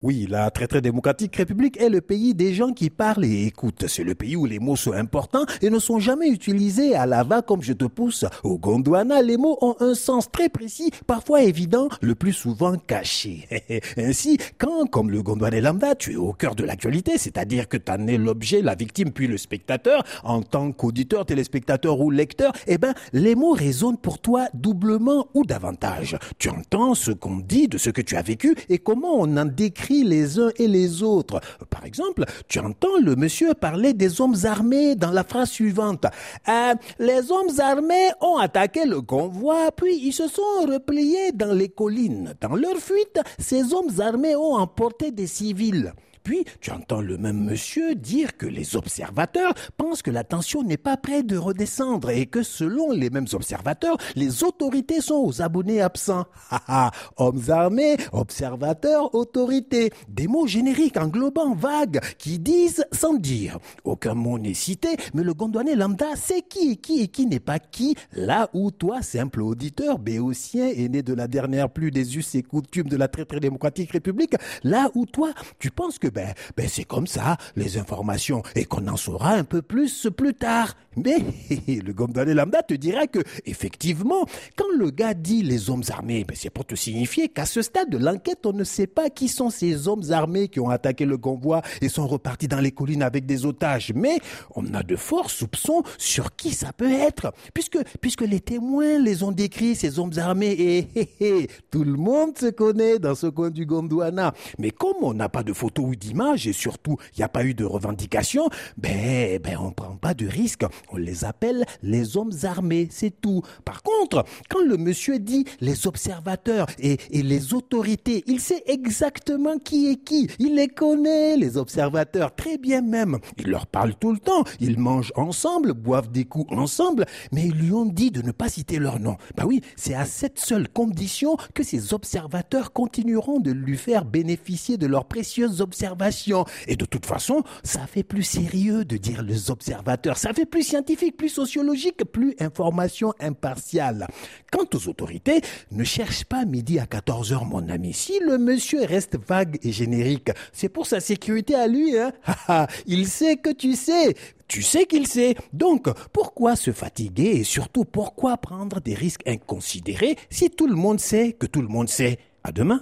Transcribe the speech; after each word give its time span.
Oui, 0.00 0.28
la 0.30 0.52
très 0.52 0.68
très 0.68 0.80
démocratique 0.80 1.34
république 1.34 1.76
est 1.80 1.88
le 1.88 2.00
pays 2.00 2.32
des 2.32 2.54
gens 2.54 2.72
qui 2.72 2.88
parlent 2.88 3.24
et 3.24 3.46
écoutent. 3.46 3.88
C'est 3.88 4.04
le 4.04 4.14
pays 4.14 4.36
où 4.36 4.46
les 4.46 4.60
mots 4.60 4.76
sont 4.76 4.92
importants 4.92 5.44
et 5.60 5.70
ne 5.70 5.80
sont 5.80 5.98
jamais 5.98 6.28
utilisés 6.28 6.94
à 6.94 7.04
la 7.04 7.24
va 7.24 7.42
comme 7.42 7.62
je 7.62 7.72
te 7.72 7.84
pousse. 7.84 8.24
Au 8.44 8.58
Gondwana, 8.58 9.22
les 9.22 9.36
mots 9.36 9.58
ont 9.60 9.74
un 9.80 9.94
sens 9.94 10.30
très 10.30 10.50
précis, 10.50 10.92
parfois 11.08 11.42
évident, 11.42 11.88
le 12.00 12.14
plus 12.14 12.32
souvent 12.32 12.76
caché. 12.76 13.48
Ainsi, 13.96 14.38
quand, 14.56 14.86
comme 14.88 15.10
le 15.10 15.20
Gondwanais 15.20 15.60
lambda, 15.60 15.96
tu 15.96 16.12
es 16.12 16.16
au 16.16 16.32
cœur 16.32 16.54
de 16.54 16.62
l'actualité, 16.62 17.18
c'est-à-dire 17.18 17.66
que 17.66 17.76
tu 17.76 17.90
en 17.90 18.06
es 18.06 18.18
l'objet, 18.18 18.62
la 18.62 18.76
victime 18.76 19.10
puis 19.10 19.26
le 19.26 19.36
spectateur, 19.36 20.04
en 20.22 20.42
tant 20.42 20.70
qu'auditeur, 20.70 21.26
téléspectateur 21.26 21.98
ou 21.98 22.12
lecteur, 22.12 22.52
eh 22.68 22.78
ben, 22.78 22.94
les 23.12 23.34
mots 23.34 23.50
résonnent 23.50 23.98
pour 23.98 24.20
toi 24.20 24.46
doublement 24.54 25.26
ou 25.34 25.44
davantage. 25.44 26.16
Tu 26.38 26.50
entends 26.50 26.94
ce 26.94 27.10
qu'on 27.10 27.38
dit 27.38 27.66
de 27.66 27.78
ce 27.78 27.90
que 27.90 28.00
tu 28.00 28.14
as 28.14 28.22
vécu 28.22 28.54
et 28.68 28.78
comment 28.78 29.16
on 29.16 29.36
en 29.36 29.44
décrit 29.44 29.87
les 29.94 30.38
uns 30.38 30.50
et 30.56 30.68
les 30.68 31.02
autres. 31.02 31.40
Par 31.70 31.84
exemple, 31.84 32.24
tu 32.48 32.58
entends 32.58 32.98
le 33.02 33.16
monsieur 33.16 33.54
parler 33.54 33.92
des 33.92 34.20
hommes 34.20 34.36
armés 34.44 34.94
dans 34.94 35.10
la 35.10 35.24
phrase 35.24 35.50
suivante. 35.50 36.06
Euh, 36.48 36.74
les 36.98 37.30
hommes 37.30 37.58
armés 37.58 38.10
ont 38.20 38.38
attaqué 38.38 38.84
le 38.84 39.00
convoi, 39.00 39.70
puis 39.72 39.98
ils 40.02 40.12
se 40.12 40.28
sont 40.28 40.42
repliés 40.66 41.32
dans 41.32 41.52
les 41.52 41.68
collines. 41.68 42.34
Dans 42.40 42.54
leur 42.54 42.76
fuite, 42.76 43.20
ces 43.38 43.72
hommes 43.72 44.00
armés 44.00 44.36
ont 44.36 44.54
emporté 44.54 45.10
des 45.10 45.26
civils. 45.26 45.92
Puis, 46.28 46.44
tu 46.60 46.70
entends 46.72 47.00
le 47.00 47.16
même 47.16 47.42
monsieur 47.42 47.94
dire 47.94 48.36
que 48.36 48.44
les 48.44 48.76
observateurs 48.76 49.54
pensent 49.78 50.02
que 50.02 50.10
la 50.10 50.24
tension 50.24 50.62
n'est 50.62 50.76
pas 50.76 50.98
près 50.98 51.22
de 51.22 51.38
redescendre 51.38 52.10
et 52.10 52.26
que 52.26 52.42
selon 52.42 52.92
les 52.92 53.08
mêmes 53.08 53.28
observateurs, 53.32 53.96
les 54.14 54.44
autorités 54.44 55.00
sont 55.00 55.24
aux 55.24 55.40
abonnés 55.40 55.80
absents. 55.80 56.26
Hommes 57.16 57.40
armés, 57.48 57.96
observateurs, 58.12 59.14
autorités. 59.14 59.77
Des 60.08 60.26
mots 60.26 60.46
génériques 60.46 60.96
englobant 60.96 61.54
vagues 61.54 62.00
qui 62.18 62.38
disent 62.38 62.84
sans 62.92 63.14
dire. 63.14 63.58
Aucun 63.84 64.14
mot 64.14 64.38
n'est 64.38 64.54
cité, 64.54 64.88
mais 65.14 65.22
le 65.22 65.34
gondouanais 65.34 65.74
lambda 65.74 66.16
sait 66.16 66.42
qui 66.42 66.72
est 66.72 66.76
qui 66.76 67.02
et 67.02 67.08
qui 67.08 67.26
n'est 67.26 67.40
pas 67.40 67.58
qui, 67.58 67.94
là 68.12 68.48
où 68.52 68.70
toi, 68.70 69.02
simple 69.02 69.42
auditeur, 69.42 69.98
béotien, 69.98 70.72
né 70.88 71.02
de 71.02 71.14
la 71.14 71.28
dernière 71.28 71.70
pluie 71.70 71.90
des 71.90 72.16
us 72.16 72.34
et 72.34 72.42
coutumes 72.42 72.88
de 72.88 72.96
la 72.96 73.08
très 73.08 73.24
très 73.24 73.40
démocratique 73.40 73.92
république, 73.92 74.34
là 74.62 74.90
où 74.94 75.06
toi, 75.06 75.32
tu 75.58 75.70
penses 75.70 75.98
que 75.98 76.08
ben, 76.08 76.32
ben 76.56 76.68
c'est 76.68 76.84
comme 76.84 77.06
ça, 77.06 77.36
les 77.56 77.78
informations, 77.78 78.42
et 78.54 78.64
qu'on 78.64 78.86
en 78.88 78.96
saura 78.96 79.32
un 79.32 79.44
peu 79.44 79.62
plus 79.62 80.08
plus 80.16 80.34
tard. 80.34 80.74
Mais 81.04 81.18
le 81.82 81.92
Gondwanais 81.92 82.34
lambda 82.34 82.62
te 82.62 82.74
dira 82.74 83.06
que, 83.06 83.20
effectivement, 83.46 84.26
quand 84.56 84.68
le 84.76 84.90
gars 84.90 85.14
dit 85.14 85.42
les 85.42 85.70
hommes 85.70 85.84
armés, 85.90 86.24
ben 86.26 86.36
c'est 86.36 86.50
pour 86.50 86.64
te 86.64 86.74
signifier 86.74 87.28
qu'à 87.28 87.46
ce 87.46 87.62
stade 87.62 87.90
de 87.90 87.98
l'enquête, 87.98 88.44
on 88.44 88.52
ne 88.52 88.64
sait 88.64 88.86
pas 88.86 89.10
qui 89.10 89.28
sont 89.28 89.50
ces 89.50 89.88
hommes 89.88 90.10
armés 90.10 90.48
qui 90.48 90.60
ont 90.60 90.70
attaqué 90.70 91.04
le 91.04 91.18
convoi 91.18 91.62
et 91.80 91.88
sont 91.88 92.06
repartis 92.06 92.48
dans 92.48 92.60
les 92.60 92.72
collines 92.72 93.02
avec 93.02 93.26
des 93.26 93.46
otages. 93.46 93.92
Mais 93.94 94.18
on 94.54 94.74
a 94.74 94.82
de 94.82 94.96
forts 94.96 95.30
soupçons 95.30 95.82
sur 95.96 96.34
qui 96.36 96.52
ça 96.52 96.72
peut 96.72 96.92
être, 96.92 97.32
puisque, 97.54 97.78
puisque 98.00 98.22
les 98.22 98.40
témoins 98.40 98.98
les 98.98 99.22
ont 99.22 99.32
décrits, 99.32 99.74
ces 99.74 99.98
hommes 99.98 100.12
armés, 100.16 100.88
et 100.94 101.48
tout 101.70 101.84
le 101.84 101.96
monde 101.96 102.36
se 102.38 102.46
connaît 102.46 102.98
dans 102.98 103.14
ce 103.14 103.26
coin 103.26 103.50
du 103.50 103.66
Gondwana. 103.66 104.34
Mais 104.58 104.70
comme 104.70 104.96
on 105.02 105.14
n'a 105.14 105.28
pas 105.28 105.42
de 105.42 105.52
photos 105.52 105.86
ou 105.86 105.94
d'images, 105.94 106.46
et 106.46 106.52
surtout, 106.52 106.96
il 107.14 107.20
n'y 107.20 107.24
a 107.24 107.28
pas 107.28 107.44
eu 107.44 107.54
de 107.54 107.64
revendication, 107.64 108.48
ben, 108.76 109.38
ben, 109.42 109.58
on 109.60 109.70
prend 109.70 109.96
pas 109.96 110.14
de 110.14 110.26
risque. 110.26 110.64
On 110.90 110.96
les 110.96 111.24
appelle 111.24 111.64
les 111.82 112.16
hommes 112.16 112.32
armés, 112.44 112.88
c'est 112.90 113.20
tout. 113.20 113.42
Par 113.64 113.82
contre, 113.82 114.24
quand 114.48 114.62
le 114.64 114.76
monsieur 114.76 115.18
dit 115.18 115.44
les 115.60 115.86
observateurs 115.86 116.66
et, 116.78 116.98
les 117.10 117.52
autorités, 117.52 118.24
il 118.26 118.40
sait 118.40 118.62
exactement 118.66 119.58
qui 119.58 119.90
est 119.90 119.96
qui. 119.96 120.28
Il 120.38 120.54
les 120.54 120.68
connaît, 120.68 121.36
les 121.36 121.56
observateurs, 121.56 122.34
très 122.34 122.58
bien 122.58 122.80
même. 122.80 123.18
Il 123.36 123.48
leur 123.48 123.66
parle 123.66 123.94
tout 123.94 124.12
le 124.12 124.18
temps. 124.18 124.44
Ils 124.60 124.78
mangent 124.78 125.12
ensemble, 125.16 125.74
boivent 125.74 126.10
des 126.10 126.24
coups 126.24 126.52
ensemble, 126.56 127.06
mais 127.32 127.46
ils 127.46 127.54
lui 127.54 127.72
ont 127.72 127.84
dit 127.84 128.10
de 128.10 128.22
ne 128.22 128.32
pas 128.32 128.48
citer 128.48 128.78
leur 128.78 128.98
nom. 128.98 129.16
Bah 129.36 129.44
oui, 129.46 129.60
c'est 129.76 129.94
à 129.94 130.04
cette 130.04 130.38
seule 130.38 130.68
condition 130.68 131.36
que 131.54 131.62
ces 131.62 131.92
observateurs 131.92 132.72
continueront 132.72 133.40
de 133.40 133.50
lui 133.50 133.76
faire 133.76 134.04
bénéficier 134.04 134.78
de 134.78 134.86
leurs 134.86 135.04
précieuses 135.06 135.60
observations. 135.60 136.44
Et 136.66 136.76
de 136.76 136.84
toute 136.84 137.06
façon, 137.06 137.42
ça 137.62 137.86
fait 137.86 138.02
plus 138.02 138.22
sérieux 138.22 138.84
de 138.84 138.96
dire 138.96 139.22
les 139.22 139.50
observateurs. 139.50 140.16
Ça 140.16 140.32
fait 140.32 140.46
plus 140.46 140.62
scientifique, 140.78 141.16
plus 141.16 141.28
sociologique, 141.28 142.04
plus 142.04 142.36
information 142.38 143.12
impartiale. 143.18 144.06
Quant 144.52 144.66
aux 144.74 144.88
autorités, 144.88 145.40
ne 145.72 145.82
cherche 145.82 146.24
pas 146.24 146.44
midi 146.44 146.78
à 146.78 146.86
14 146.86 147.32
heures, 147.32 147.44
mon 147.44 147.68
ami. 147.68 147.92
Si 147.92 148.20
le 148.20 148.38
monsieur 148.38 148.84
reste 148.84 149.18
vague 149.18 149.58
et 149.64 149.72
générique, 149.72 150.30
c'est 150.52 150.68
pour 150.68 150.86
sa 150.86 151.00
sécurité 151.00 151.56
à 151.56 151.66
lui, 151.66 151.98
hein. 151.98 152.12
Il 152.86 153.08
sait 153.08 153.38
que 153.38 153.50
tu 153.50 153.74
sais. 153.74 154.14
Tu 154.46 154.62
sais 154.62 154.86
qu'il 154.86 155.08
sait. 155.08 155.34
Donc, 155.52 155.88
pourquoi 156.12 156.54
se 156.54 156.70
fatiguer 156.70 157.40
et 157.40 157.44
surtout 157.44 157.84
pourquoi 157.84 158.36
prendre 158.36 158.80
des 158.80 158.94
risques 158.94 159.26
inconsidérés 159.26 160.16
si 160.30 160.48
tout 160.48 160.68
le 160.68 160.76
monde 160.76 161.00
sait 161.00 161.32
que 161.32 161.46
tout 161.46 161.60
le 161.60 161.68
monde 161.68 161.88
sait? 161.88 162.18
À 162.44 162.52
demain. 162.52 162.76